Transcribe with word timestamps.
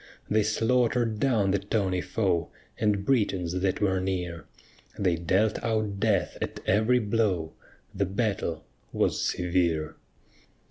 They 0.31 0.41
slaughter'd 0.41 1.19
down 1.19 1.51
the 1.51 1.59
tawny 1.59 2.01
foe, 2.01 2.49
And 2.79 3.05
Britons 3.05 3.59
that 3.61 3.81
were 3.81 3.99
near; 3.99 4.45
They 4.97 5.15
dealt 5.15 5.63
out 5.63 5.99
death 5.99 6.39
at 6.41 6.59
every 6.65 6.97
blow, 6.97 7.53
The 7.93 8.07
battle 8.07 8.65
was 8.91 9.21
severe. 9.23 9.97